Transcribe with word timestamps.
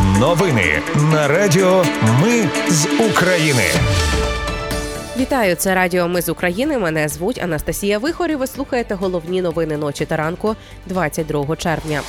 Новини 0.00 0.82
на 1.12 1.28
Радіо 1.28 1.84
Ми 2.22 2.48
з 2.68 2.86
України. 3.10 3.62
Вітаю, 5.18 5.54
це 5.54 5.74
Радіо 5.74 6.08
Ми 6.08 6.22
з 6.22 6.28
України. 6.28 6.78
Мене 6.78 7.08
звуть 7.08 7.38
Анастасія 7.42 7.98
Вихор 7.98 8.30
і 8.30 8.34
Ви 8.36 8.46
слухаєте 8.46 8.94
головні 8.94 9.42
новини 9.42 9.76
ночі 9.76 10.04
та 10.04 10.16
ранку 10.16 10.56
22 10.86 11.56
червня. 11.56 12.00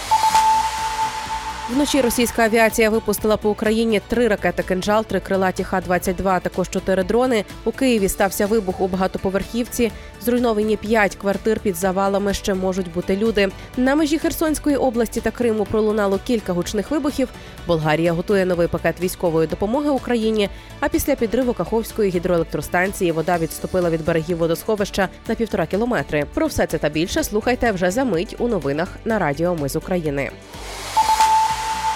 Вночі 1.70 2.02
російська 2.02 2.44
авіація 2.44 2.90
випустила 2.90 3.38
по 3.38 3.50
Україні 3.50 4.02
три 4.08 4.28
ракети 4.28 4.64
кинжал, 4.64 5.06
три 5.06 5.20
крилаті 5.20 5.64
Х-22, 5.64 6.28
а 6.28 6.40
також 6.40 6.70
чотири 6.70 7.04
дрони. 7.04 7.46
У 7.64 7.72
Києві 7.72 8.10
стався 8.10 8.46
вибух 8.46 8.82
у 8.82 8.88
багатоповерхівці. 8.88 9.92
Зруйновані 10.22 10.78
п'ять 10.78 11.16
квартир 11.16 11.60
під 11.60 11.76
завалами. 11.76 12.34
Ще 12.34 12.54
можуть 12.54 12.94
бути 12.94 13.18
люди. 13.18 13.50
На 13.78 13.96
межі 13.96 14.20
Херсонської 14.20 14.76
області 14.76 15.22
та 15.22 15.32
Криму 15.32 15.66
пролунало 15.66 16.20
кілька 16.28 16.54
гучних 16.54 16.92
вибухів. 16.92 17.30
Болгарія 17.68 18.14
готує 18.14 18.46
новий 18.46 18.68
пакет 18.68 19.02
військової 19.02 19.48
допомоги 19.48 19.90
Україні. 19.90 20.50
А 20.80 20.90
після 20.90 21.16
підриву 21.16 21.54
Каховської 21.54 22.12
гідроелектростанції 22.12 23.12
вода 23.12 23.38
відступила 23.38 23.90
від 23.90 24.06
берегів 24.06 24.38
водосховища 24.38 25.10
на 25.28 25.36
півтора 25.36 25.66
кілометри. 25.66 26.26
Про 26.34 26.48
все 26.48 26.68
це 26.68 26.78
та 26.78 26.90
більше 26.90 27.24
слухайте 27.24 27.72
вже 27.72 27.92
за 27.92 28.06
мить 28.06 28.36
у 28.40 28.48
новинах 28.48 28.88
на 29.06 29.20
Радіо 29.20 29.56
Ми 29.56 29.70
з 29.70 29.76
України. 29.76 30.32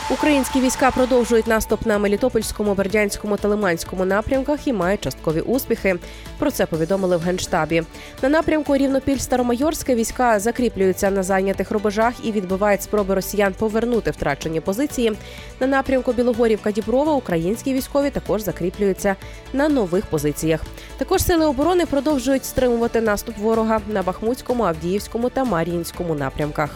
Українські 0.09 0.61
війська 0.61 0.91
продовжують 0.91 1.47
наступ 1.47 1.85
на 1.85 1.97
Мелітопольському, 1.97 2.73
Бердянському 2.73 3.37
та 3.37 3.47
Лиманському 3.47 4.05
напрямках 4.05 4.67
і 4.67 4.73
мають 4.73 5.01
часткові 5.01 5.41
успіхи. 5.41 5.95
Про 6.39 6.51
це 6.51 6.65
повідомили 6.65 7.17
в 7.17 7.21
генштабі. 7.21 7.83
На 8.21 8.29
напрямку 8.29 8.77
рівнопіль 8.77 9.17
Старомайорське 9.17 9.95
війська 9.95 10.39
закріплюються 10.39 11.11
на 11.11 11.23
зайнятих 11.23 11.71
рубежах 11.71 12.13
і 12.23 12.31
відбивають 12.31 12.83
спроби 12.83 13.15
росіян 13.15 13.53
повернути 13.53 14.11
втрачені 14.11 14.61
позиції. 14.61 15.13
На 15.59 15.67
напрямку 15.67 16.13
Білогорівка 16.13 16.71
Діброва 16.71 17.13
українські 17.13 17.73
військові 17.73 18.09
також 18.09 18.41
закріплюються 18.41 19.15
на 19.53 19.69
нових 19.69 20.05
позиціях. 20.05 20.61
Також 20.97 21.23
сили 21.23 21.45
оборони 21.45 21.85
продовжують 21.85 22.45
стримувати 22.45 23.01
наступ 23.01 23.37
ворога 23.37 23.81
на 23.87 24.03
Бахмутському, 24.03 24.63
Авдіївському 24.63 25.29
та 25.29 25.43
Мар'їнському 25.43 26.15
напрямках. 26.15 26.69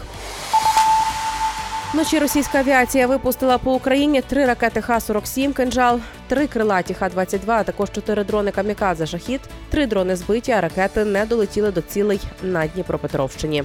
Вночі 1.94 2.20
російська 2.20 2.60
авіація 2.60 3.08
випустила 3.08 3.58
по 3.58 3.74
Україні 3.74 4.22
три 4.22 4.46
ракети 4.46 4.82
Х-47 4.82 5.54
«Кинжал», 5.54 6.00
три 6.28 6.48
крилаті 6.48 6.94
Х-22, 6.94 7.52
а 7.52 7.64
також 7.64 7.92
чотири 7.92 8.24
дрони 8.24 8.52
«Камікадзе» 8.52 9.08
«Шахід». 9.08 9.42
Три 9.70 9.88
дрони 9.88 10.16
збиті, 10.16 10.52
а 10.52 10.62
ракети 10.62 11.06
не 11.06 11.26
долетіли 11.26 11.72
до 11.72 11.82
цілей 11.82 12.20
на 12.44 12.68
Дніпропетровщині. 12.68 13.64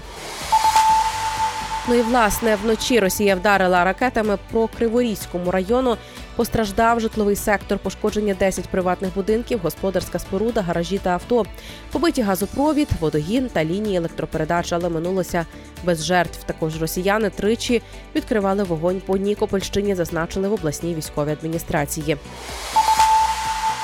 Ну 1.89 1.95
і 1.95 2.03
власне 2.03 2.57
вночі 2.57 3.01
Росія 3.01 3.37
вдарила 3.37 3.85
ракетами 3.85 4.39
по 4.53 4.69
Криворізькому 4.69 5.51
району. 5.51 5.97
Постраждав 6.37 7.01
житловий 7.01 7.37
сектор, 7.37 7.79
пошкодження 7.79 8.35
10 8.35 8.69
приватних 8.69 9.15
будинків, 9.15 9.61
господарська 9.63 10.19
споруда, 10.19 10.63
гаражі 10.63 10.99
та 10.99 11.11
авто. 11.11 11.45
Побиті 11.93 12.23
газопровід, 12.23 12.89
водогін 13.01 13.49
та 13.53 13.65
лінії 13.65 13.97
електропередач, 13.97 14.73
але 14.73 14.89
минулося 14.89 15.47
без 15.85 16.05
жертв. 16.05 16.45
Також 16.45 16.81
росіяни 16.81 17.31
тричі 17.31 17.83
відкривали 18.15 18.63
вогонь 18.63 19.03
по 19.07 19.17
Нікопольщині, 19.17 19.95
зазначили 19.95 20.49
в 20.49 20.53
обласній 20.53 20.95
військовій 20.95 21.31
адміністрації. 21.31 22.17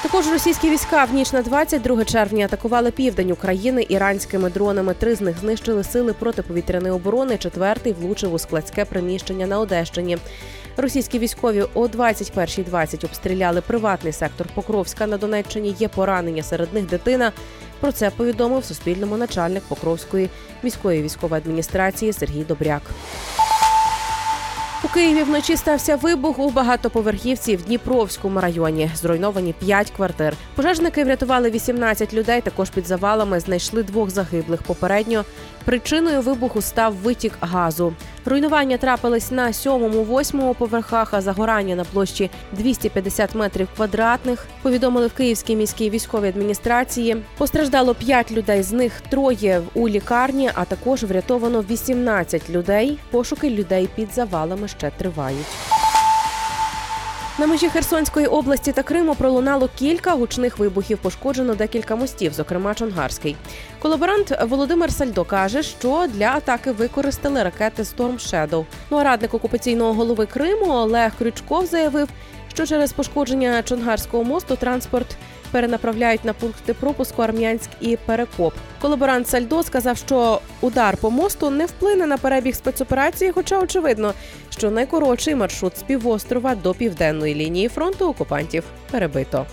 Також 0.03 0.27
російські 0.33 0.70
війська 0.70 1.05
в 1.05 1.14
ніч 1.14 1.33
на 1.33 1.42
22 1.42 2.05
червня 2.05 2.45
атакували 2.45 2.91
південь 2.91 3.31
України 3.31 3.86
іранськими 3.89 4.50
дронами. 4.50 4.94
Три 4.94 5.14
з 5.14 5.20
них 5.20 5.39
знищили 5.39 5.84
сили 5.84 6.12
протиповітряної 6.12 6.94
оборони. 6.94 7.39
Четвертий 7.39 7.92
влучив 7.92 8.34
у 8.34 8.39
складське 8.39 8.84
приміщення 8.84 9.47
на 9.47 9.59
Одещині. 9.59 10.19
Російські 10.77 11.19
військові 11.19 11.64
о 11.75 11.86
21.20 11.86 13.05
обстріляли 13.05 13.61
приватний 13.61 14.12
сектор 14.12 14.47
Покровська 14.55 15.06
на 15.06 15.19
Донеччині. 15.19 15.77
Є 15.78 15.89
поранення 15.89 16.42
серед 16.42 16.75
них 16.75 16.87
дитина. 16.87 17.33
Про 17.81 17.92
це 17.92 18.11
повідомив 18.11 18.65
Суспільному 18.65 19.16
начальник 19.16 19.62
Покровської 19.62 20.31
міської 20.62 21.03
військової 21.03 21.43
адміністрації 21.43 22.12
Сергій 22.12 22.44
Добряк. 22.44 22.82
У 24.84 24.88
Києві 24.88 25.22
вночі 25.22 25.56
стався 25.56 25.97
вибух 25.97 26.38
у 26.38 26.50
багатоповерхівці 26.50 27.56
в 27.56 27.62
Дніпровському 27.62 28.41
районі. 28.41 28.91
Зруйновані 28.94 29.53
п'ять 29.53 29.91
квартир. 29.91 30.34
Пожежники 30.54 31.04
врятували 31.04 31.50
18 31.50 32.15
людей. 32.15 32.41
Також 32.41 32.70
під 32.70 32.87
завалами 32.87 33.41
знайшли 33.41 33.82
двох 33.82 34.10
загиблих. 34.10 34.62
Попередньо 34.62 35.25
причиною 35.65 36.22
вибуху 36.22 36.62
став 36.62 36.94
витік 36.94 37.32
газу. 37.41 37.93
Руйнування 38.25 38.76
трапились 38.76 39.31
на 39.31 39.53
сьомому, 39.53 40.04
восьмому 40.04 40.54
поверхах, 40.54 41.14
а 41.14 41.20
загорання 41.20 41.76
на 41.76 41.84
площі 41.84 42.31
250 42.53 43.34
метрів 43.34 43.69
квадратних. 43.76 44.47
Повідомили 44.62 45.06
в 45.06 45.12
Київській 45.12 45.56
міській 45.56 45.91
військовій 45.91 46.28
адміністрації. 46.28 47.16
Постраждало 47.38 47.94
5 47.94 48.32
людей, 48.32 48.62
з 48.62 48.72
них 48.72 48.93
троє 49.09 49.62
у 49.75 49.88
лікарні, 49.88 50.50
а 50.54 50.64
також 50.64 51.03
врятовано 51.03 51.64
18 51.70 52.50
людей. 52.50 52.99
Пошуки 53.10 53.50
людей 53.50 53.88
під 53.94 54.14
завалами 54.14 54.69
ще 54.78 54.91
тривають. 54.91 55.47
На 57.38 57.47
межі 57.47 57.69
Херсонської 57.69 58.27
області 58.27 58.72
та 58.72 58.83
Криму 58.83 59.15
пролунало 59.15 59.69
кілька 59.78 60.12
гучних 60.12 60.59
вибухів. 60.59 60.99
Пошкоджено 60.99 61.55
декілька 61.55 61.97
мостів, 61.97 62.33
зокрема 62.33 62.75
Чонгарський. 62.75 63.37
Колаборант 63.78 64.38
Володимир 64.49 64.93
Сальдо 64.93 65.25
каже, 65.25 65.62
що 65.62 66.06
для 66.09 66.27
атаки 66.27 66.72
використали 66.72 67.43
ракети 67.43 67.82
Storm 67.82 68.15
Shadow. 68.15 68.65
Ну 68.91 68.97
а 68.97 69.05
радник 69.05 69.34
окупаційного 69.34 69.93
голови 69.93 70.27
Криму 70.27 70.72
Олег 70.72 71.12
Крючков 71.19 71.66
заявив, 71.66 72.09
що 72.49 72.66
через 72.66 72.93
пошкодження 72.93 73.62
Чонгарського 73.62 74.25
мосту 74.25 74.56
транспорт 74.56 75.16
перенаправляють 75.52 76.24
на 76.24 76.32
пункти 76.32 76.74
пропуску 76.74 77.22
Армянськ 77.22 77.70
і 77.80 77.96
Перекоп. 78.06 78.54
Колаборант 78.80 79.28
Сальдо 79.28 79.62
сказав, 79.62 79.96
що 79.96 80.40
удар 80.60 80.96
по 80.96 81.10
мосту 81.10 81.50
не 81.50 81.66
вплине 81.66 82.06
на 82.06 82.18
перебіг 82.18 82.54
спецоперації, 82.54 83.32
хоча 83.32 83.60
очевидно, 83.60 84.14
що 84.50 84.70
найкоротший 84.70 85.34
маршрут 85.34 85.78
з 85.78 85.82
півострова 85.82 86.54
до 86.54 86.74
південної 86.74 87.34
лінії 87.34 87.68
фронту 87.68 88.08
окупантів 88.08 88.64
перебито. 88.90 89.46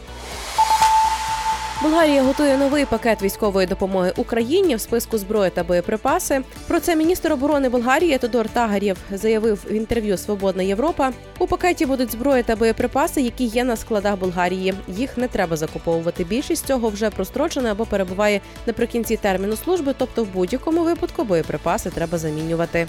Болгарія 1.82 2.24
готує 2.24 2.58
новий 2.58 2.86
пакет 2.86 3.22
військової 3.22 3.68
допомоги 3.68 4.14
Україні 4.16 4.76
в 4.76 4.82
списку 4.82 5.18
зброї 5.18 5.52
та 5.52 5.64
боєприпаси. 5.64 6.42
Про 6.68 6.80
це 6.80 6.96
міністр 6.96 7.34
оборони 7.34 7.70
Болгарії 7.70 8.18
Тодор 8.18 8.50
Тагарєв 8.50 8.98
заявив 9.12 9.66
в 9.70 9.72
інтерв'ю 9.72 10.18
Свободна 10.18 10.64
Європа. 10.64 11.12
У 11.40 11.48
пакеті 11.48 11.86
будуть 11.86 12.12
зброї 12.12 12.44
та 12.44 12.56
боєприпаси, 12.56 13.22
які 13.22 13.44
є 13.46 13.64
на 13.64 13.76
складах 13.76 14.20
Болгарії. 14.20 14.74
Їх 14.88 15.18
не 15.18 15.28
треба 15.28 15.56
закуповувати. 15.56 16.24
Більшість 16.24 16.68
цього 16.68 16.90
вже 16.90 17.10
прострочена 17.10 17.72
або 17.72 17.86
перебуває 17.86 18.42
наприкінці 18.66 19.18
терміну 19.18 19.56
служби, 19.56 19.96
тобто 19.98 20.24
в 20.24 20.28
будь-якому 20.28 20.84
випадку 20.84 21.24
боєприпаси 21.24 21.90
треба 21.90 22.18
замінювати. 22.18 22.88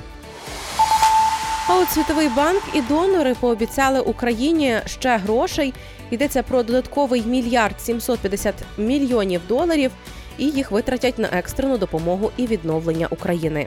А 1.72 1.78
от 1.78 1.90
Світовий 1.90 2.28
банк 2.28 2.62
і 2.74 2.80
донори 2.82 3.34
пообіцяли 3.40 4.00
Україні 4.00 4.76
ще 4.86 5.16
грошей. 5.16 5.74
Йдеться 6.10 6.42
про 6.42 6.62
додатковий 6.62 7.22
мільярд 7.22 7.80
750 7.80 8.54
мільйонів 8.78 9.40
доларів, 9.48 9.90
і 10.38 10.46
їх 10.46 10.70
витратять 10.70 11.18
на 11.18 11.28
екстрену 11.32 11.78
допомогу 11.78 12.30
і 12.36 12.46
відновлення 12.46 13.06
України. 13.10 13.66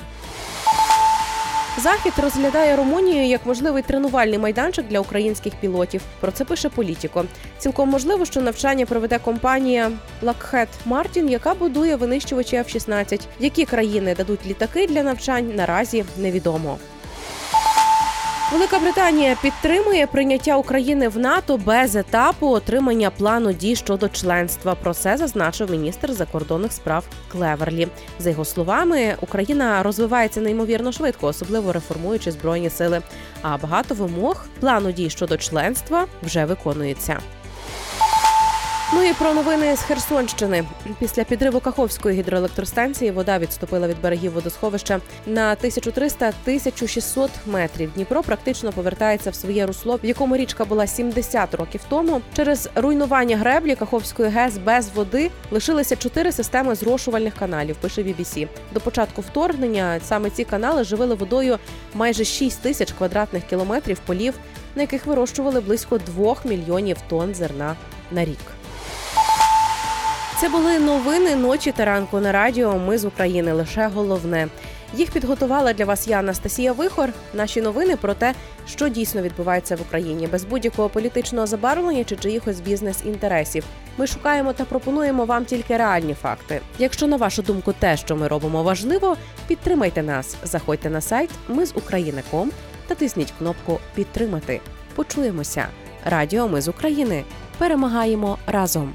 Захід 1.78 2.14
розглядає 2.22 2.76
Румунію 2.76 3.26
як 3.26 3.46
можливий 3.46 3.84
тренувальний 3.84 4.40
майданчик 4.40 4.88
для 4.88 5.00
українських 5.00 5.54
пілотів. 5.56 6.02
Про 6.20 6.32
це 6.32 6.46
пише 6.46 6.70
Політіко. 6.70 7.26
Цілком 7.58 7.90
можливо, 7.90 8.26
що 8.26 8.42
навчання 8.42 8.86
проведе 8.86 9.20
компанія 9.20 9.92
Lockheed 10.24 10.68
Martin, 10.90 11.30
яка 11.30 11.54
будує 11.54 11.96
винищувачі 11.96 12.56
F-16. 12.56 13.22
Які 13.40 13.66
країни 13.66 14.16
дадуть 14.16 14.46
літаки 14.46 14.88
для 14.88 15.04
навчань 15.04 15.56
наразі 15.56 16.06
невідомо. 16.18 16.78
Велика 18.52 18.80
Британія 18.80 19.36
підтримує 19.42 20.08
прийняття 20.08 20.58
України 20.58 21.08
в 21.08 21.18
НАТО 21.18 21.58
без 21.58 21.96
етапу 21.96 22.48
отримання 22.48 23.10
плану 23.10 23.54
дій 23.54 23.76
щодо 23.76 24.10
членства. 24.10 24.76
Про 24.76 24.94
це 24.94 25.18
зазначив 25.18 25.72
міністр 25.72 26.14
закордонних 26.14 26.72
справ 26.74 27.06
Клеверлі. 27.32 27.88
За 28.20 28.30
його 28.30 28.46
словами, 28.46 29.16
Україна 29.22 29.84
розвивається 29.84 30.42
неймовірно 30.42 30.92
швидко, 30.92 31.28
особливо 31.28 31.72
реформуючи 31.74 32.32
збройні 32.32 32.70
сили. 32.70 33.02
А 33.42 33.58
багато 33.58 33.96
вимог 33.96 34.46
плану 34.60 34.92
дій 34.92 35.10
щодо 35.10 35.38
членства 35.38 36.06
вже 36.24 36.46
виконується. 36.46 37.20
Ну 38.96 39.04
і 39.04 39.14
про 39.14 39.34
новини 39.34 39.76
з 39.76 39.82
Херсонщини. 39.82 40.64
Після 41.00 41.24
підриву 41.24 41.60
Каховської 41.60 42.20
гідроелектростанції 42.20 43.12
вода 43.12 43.40
відступила 43.40 43.88
від 43.88 44.02
берегів 44.02 44.34
водосховища 44.34 45.00
на 45.26 45.56
1300-1600 45.56 47.30
метрів. 47.46 47.92
Дніпро 47.94 48.24
практично 48.24 48.72
повертається 48.72 49.30
в 49.30 49.36
своє 49.36 49.66
русло, 49.66 50.00
в 50.04 50.06
якому 50.06 50.38
річка 50.38 50.66
була 50.66 50.88
70 50.88 51.56
років 51.56 51.82
тому. 51.90 52.22
Через 52.36 52.70
руйнування 52.76 53.38
греблі 53.38 53.76
Каховської 53.76 54.30
ГЕС 54.30 54.58
без 54.58 54.90
води 54.96 55.32
лишилися 55.52 55.96
чотири 55.96 56.32
системи 56.32 56.76
зрошувальних 56.76 57.36
каналів. 57.36 57.76
Пише 57.76 58.04
BBC. 58.04 58.48
До 58.74 58.80
початку 58.80 59.22
вторгнення 59.22 60.00
саме 60.04 60.30
ці 60.30 60.44
канали 60.44 60.84
живили 60.84 61.16
водою 61.16 61.60
майже 61.94 62.24
6 62.24 62.62
тисяч 62.62 62.92
квадратних 62.92 63.44
кілометрів 63.44 64.00
полів, 64.00 64.34
на 64.76 64.82
яких 64.82 65.06
вирощували 65.06 65.62
близько 65.62 65.98
2 65.98 66.36
мільйонів 66.46 66.98
тонн 67.10 67.36
зерна 67.36 67.76
на 68.12 68.26
рік. 68.26 68.63
Це 70.40 70.50
були 70.50 70.80
новини 70.80 71.36
ночі 71.36 71.72
та 71.72 71.86
ранку 71.86 72.20
на 72.20 72.32
радіо. 72.32 72.80
Ми 72.80 72.98
з 72.98 73.06
України. 73.06 73.54
Лише 73.54 73.88
головне. 73.88 74.48
Їх 74.94 75.12
підготувала 75.12 75.74
для 75.74 75.86
вас 75.86 76.08
я, 76.08 76.20
Анастасія 76.20 76.74
Вихор. 76.74 77.10
Наші 77.34 77.62
новини 77.62 77.96
про 77.96 78.14
те, 78.14 78.34
що 78.68 78.90
дійсно 78.90 79.22
відбувається 79.22 79.76
в 79.76 79.82
Україні, 79.82 80.28
без 80.28 80.44
будь-якого 80.44 80.90
політичного 80.90 81.48
забарвлення 81.48 82.04
чи 82.04 82.16
чиїхось 82.16 82.60
бізнес-інтересів. 82.60 83.66
Ми 83.98 84.08
шукаємо 84.08 84.54
та 84.54 84.66
пропонуємо 84.66 85.26
вам 85.26 85.46
тільки 85.46 85.78
реальні 85.78 86.14
факти. 86.14 86.62
Якщо 86.80 87.08
на 87.08 87.18
вашу 87.18 87.42
думку 87.42 87.74
те, 87.80 87.98
що 87.98 88.16
ми 88.16 88.28
робимо, 88.28 88.64
важливо, 88.64 89.18
підтримайте 89.48 90.04
нас. 90.04 90.36
Заходьте 90.44 90.90
на 90.90 91.02
сайт 91.02 91.30
Ми 91.48 91.66
з 91.66 91.76
України.ком 91.76 92.52
та 92.88 92.96
тисніть 92.96 93.34
кнопку 93.40 93.80
Підтримати. 93.96 94.62
Почуємося. 94.96 95.68
Радіо 96.06 96.48
Ми 96.48 96.62
з 96.62 96.68
України. 96.68 97.24
Перемагаємо 97.58 98.38
разом. 98.48 98.94